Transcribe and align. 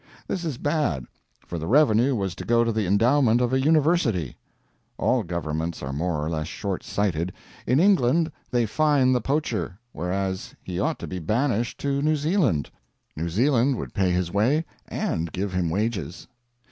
This 0.27 0.43
is 0.43 0.57
bad, 0.57 1.05
for 1.45 1.59
the 1.59 1.67
revenue 1.67 2.15
was 2.15 2.33
to 2.33 2.43
go 2.43 2.63
to 2.63 2.71
the 2.71 2.87
endowment 2.87 3.39
of 3.39 3.53
a 3.53 3.61
University. 3.61 4.35
All 4.97 5.21
governments 5.21 5.83
are 5.83 5.93
more 5.93 6.25
or 6.25 6.27
less 6.27 6.47
short 6.47 6.83
sighted: 6.83 7.31
in 7.67 7.79
England 7.79 8.31
they 8.49 8.65
fine 8.65 9.11
the 9.11 9.21
poacher, 9.21 9.77
whereas 9.91 10.55
he 10.63 10.79
ought 10.79 10.97
to 10.97 11.07
be 11.07 11.19
banished 11.19 11.79
to 11.81 12.01
New 12.01 12.15
Zealand. 12.15 12.71
New 13.15 13.29
Zealand 13.29 13.75
would 13.75 13.93
pay 13.93 14.09
his 14.09 14.31
way, 14.31 14.65
and 14.87 15.31
give 15.31 15.53
him 15.53 15.69
wages. 15.69 16.27